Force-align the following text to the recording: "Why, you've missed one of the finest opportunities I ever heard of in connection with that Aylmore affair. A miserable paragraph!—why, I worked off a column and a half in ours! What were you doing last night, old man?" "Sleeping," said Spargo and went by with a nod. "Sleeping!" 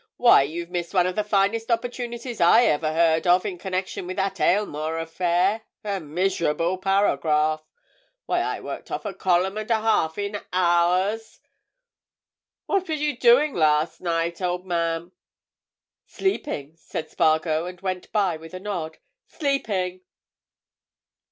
"Why, 0.17 0.41
you've 0.41 0.71
missed 0.71 0.95
one 0.95 1.05
of 1.05 1.15
the 1.15 1.23
finest 1.23 1.69
opportunities 1.69 2.41
I 2.41 2.63
ever 2.63 2.91
heard 2.91 3.27
of 3.27 3.45
in 3.45 3.59
connection 3.59 4.07
with 4.07 4.15
that 4.17 4.39
Aylmore 4.39 4.97
affair. 4.97 5.61
A 5.83 5.99
miserable 5.99 6.79
paragraph!—why, 6.79 8.39
I 8.39 8.61
worked 8.61 8.89
off 8.89 9.05
a 9.05 9.13
column 9.13 9.59
and 9.59 9.69
a 9.69 9.79
half 9.79 10.17
in 10.17 10.41
ours! 10.51 11.39
What 12.65 12.87
were 12.89 12.95
you 12.95 13.15
doing 13.15 13.53
last 13.53 14.01
night, 14.01 14.41
old 14.41 14.65
man?" 14.65 15.11
"Sleeping," 16.07 16.77
said 16.77 17.11
Spargo 17.11 17.67
and 17.67 17.79
went 17.81 18.11
by 18.11 18.37
with 18.37 18.55
a 18.55 18.59
nod. 18.59 18.97
"Sleeping!" 19.27 20.01